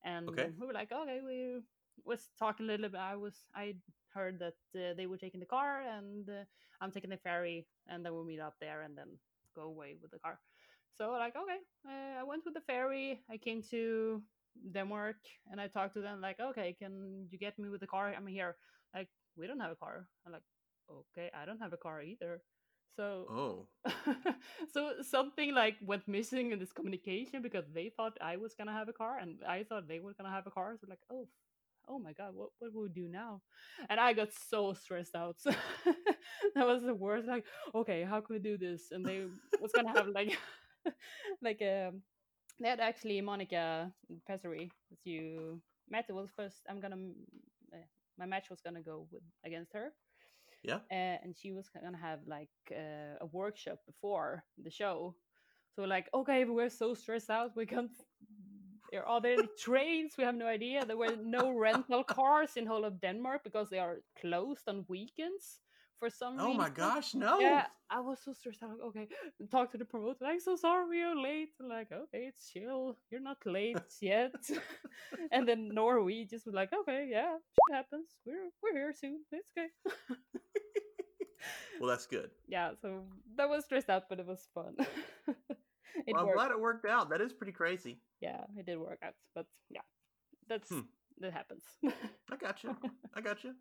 [0.03, 0.49] and Okay.
[0.57, 1.61] we were like, okay, we
[2.05, 2.99] was talking a little bit.
[2.99, 3.75] I was I
[4.13, 6.43] heard that uh, they were taking the car and uh,
[6.81, 9.17] I'm taking the ferry, and then we'll meet up there and then
[9.55, 10.39] go away with the car.
[10.97, 13.21] So like, okay, uh, I went with the ferry.
[13.29, 14.21] I came to
[14.71, 15.17] Denmark
[15.51, 18.13] and I talked to them like, okay, can you get me with the car?
[18.15, 18.55] I'm here.
[18.95, 20.07] Like, we don't have a car.
[20.25, 20.41] I'm like,
[20.89, 22.41] okay, I don't have a car either.
[22.95, 23.67] So Oh,
[24.73, 28.89] so something like went missing in this communication because they thought I was gonna have
[28.89, 30.75] a car and I thought they were gonna have a car.
[30.81, 31.27] So like, oh,
[31.87, 33.41] oh my god, what what will we do now?
[33.89, 35.35] And I got so stressed out.
[35.39, 35.51] So
[36.55, 37.27] that was the worst.
[37.27, 37.45] Like,
[37.75, 38.91] okay, how can we do this?
[38.91, 39.25] And they
[39.61, 40.37] was gonna have like
[41.41, 42.01] like um
[42.59, 43.91] they had actually Monica
[44.27, 46.05] Pessery, as you met.
[46.09, 46.61] It was first.
[46.69, 46.97] I'm gonna.
[47.73, 47.85] Uh,
[48.17, 49.93] my match was gonna go with against her.
[50.63, 50.79] Yeah.
[50.91, 55.15] Uh, and she was gonna have like uh, a workshop before the show.
[55.75, 57.55] So we're like, okay, we're so stressed out.
[57.55, 57.91] We can't.
[59.05, 60.13] Are there any trains?
[60.17, 60.85] We have no idea.
[60.85, 65.59] There were no rental cars in whole of Denmark because they are closed on weekends
[65.99, 66.51] for some reason.
[66.51, 67.39] Oh my gosh, no.
[67.39, 68.77] Yeah, I was so stressed out.
[68.87, 69.07] Okay,
[69.51, 70.17] talk to the promoter.
[70.21, 71.49] Like, so sorry we are late.
[71.59, 72.97] I'm like, okay, it's chill.
[73.09, 74.35] You're not late yet.
[75.31, 78.09] and then Norway just was like, okay, yeah, shit happens.
[78.25, 79.19] We're we're here soon.
[79.31, 79.69] It's okay.
[81.79, 82.31] Well, that's good.
[82.47, 83.03] yeah, so
[83.35, 84.75] that was stressed out, but it was fun.
[86.07, 87.09] it Well, I'm glad it worked out.
[87.09, 87.99] That is pretty crazy.
[88.21, 89.13] Yeah, it did work out.
[89.35, 89.81] But yeah,
[90.49, 90.81] that's Hmm.
[91.19, 91.63] that happens.
[92.31, 92.75] I got you.
[93.15, 93.53] I got you.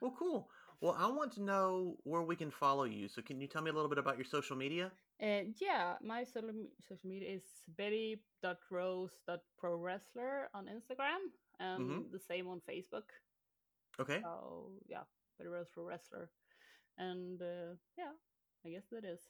[0.00, 0.48] Well, cool.
[0.80, 3.08] Well, I want to know where we can follow you.
[3.08, 4.90] So, can you tell me a little bit about your social media?
[5.20, 6.50] And yeah, my social,
[6.88, 7.44] social media is
[7.78, 11.20] betty.rose.prowrestler on Instagram
[11.60, 12.10] and Mhm.
[12.12, 13.04] the same on Facebook.
[14.00, 14.20] Okay.
[14.22, 15.04] So yeah,
[15.38, 16.30] Betty Rose Pro Wrestler.
[16.98, 18.12] And uh, yeah,
[18.66, 19.20] I guess that is.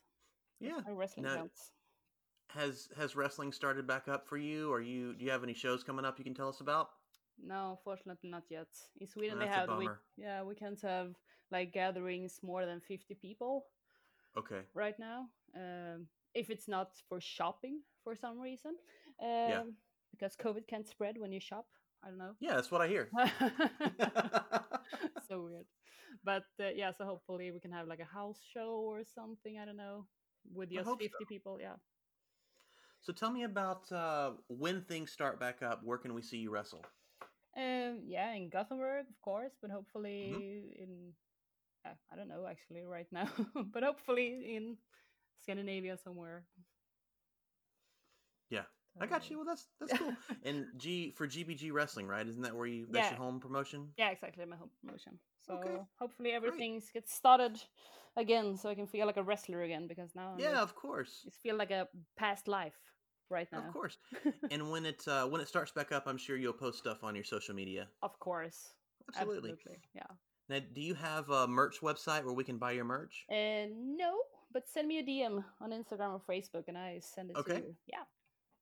[0.61, 0.81] Yeah.
[0.87, 1.73] My wrestling Now- counts.
[2.55, 4.73] Has has wrestling started back up for you?
[4.73, 6.91] Or you do you have any shows coming up you can tell us about?
[7.43, 8.69] No, fortunately not yet.
[9.01, 11.15] In Sweden That's they have we, yeah, we can't have
[11.51, 13.67] like gatherings more than fifty people
[14.37, 14.61] Okay.
[14.75, 15.27] right now.
[15.57, 18.75] Um, if it's not for shopping for some reason.
[19.23, 19.75] Um,
[20.13, 21.67] because COVID can't spread when you shop.
[22.05, 22.35] I don't know.
[22.41, 23.09] Yeah, that's what I hear.
[25.29, 25.67] so weird.
[26.23, 29.59] But uh, yeah, so hopefully we can have like a house show or something.
[29.59, 30.07] I don't know,
[30.53, 31.09] with just hope so.
[31.09, 31.59] fifty people.
[31.61, 31.75] Yeah.
[33.05, 35.85] So tell me about uh, when things start back up.
[35.85, 36.85] Where can we see you wrestle?
[37.57, 40.41] Um, yeah, in Gothenburg, of course, but hopefully Mm-hmm.
[40.79, 41.13] in
[41.85, 43.29] uh, I don't know actually right now,
[43.73, 44.79] but hopefully in
[45.43, 46.47] Scandinavia somewhere.
[48.51, 48.65] Yeah,
[49.01, 49.37] I got you.
[49.39, 50.17] Well, that's that's cool.
[50.43, 52.27] And G for GBG Wrestling, right?
[52.27, 52.87] Isn't that where you?
[52.91, 53.11] That's Yeah.
[53.11, 53.95] your home promotion.
[53.97, 55.19] Yeah, exactly, my home promotion.
[55.47, 57.63] So Okay, hopefully everything gets started
[58.17, 59.87] again, so I can feel like a wrestler again.
[59.87, 62.94] Because now I'm Yeah, just, of course, just feel like a past life
[63.31, 63.59] right now.
[63.67, 63.99] of course.
[64.51, 67.15] and when it uh, when it starts back up, I'm sure you'll post stuff on
[67.15, 67.89] your social media.
[68.03, 68.75] Of course,
[69.09, 69.51] Absolutely.
[69.51, 70.03] absolutely, yeah.
[70.49, 73.25] Now, do you have a merch website where we can buy your merch?
[73.31, 74.19] And no,
[74.53, 77.55] but send me a DM on Instagram or Facebook, and I send it Okay.
[77.55, 77.77] to you.
[77.87, 78.05] Yeah.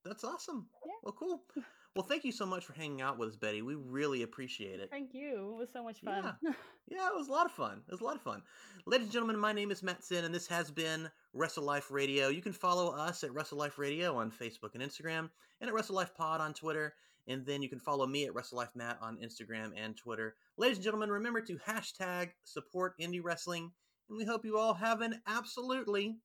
[0.05, 0.67] That's awesome.
[0.85, 0.93] Yeah.
[1.03, 1.43] Well, cool.
[1.95, 3.61] Well, thank you so much for hanging out with us, Betty.
[3.61, 4.89] We really appreciate it.
[4.91, 5.53] Thank you.
[5.55, 6.35] It was so much fun.
[6.43, 6.53] Yeah,
[6.91, 7.83] yeah it was a lot of fun.
[7.87, 8.43] It was a lot of fun.
[8.87, 12.29] Ladies and gentlemen, my name is Matt Sin, and this has been Wrestle Life Radio.
[12.29, 15.29] You can follow us at Wrestle Life Radio on Facebook and Instagram,
[15.61, 16.95] and at Wrestle Life Pod on Twitter.
[17.29, 20.37] And then you can follow me at Wrestle Life Matt on Instagram and Twitter.
[20.57, 23.71] Ladies and gentlemen, remember to hashtag support indie wrestling,
[24.09, 26.17] and we hope you all have an absolutely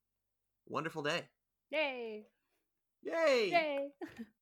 [0.65, 1.23] wonderful day.
[1.71, 2.25] Yay!
[3.03, 3.49] Yay!
[3.51, 3.87] Yay!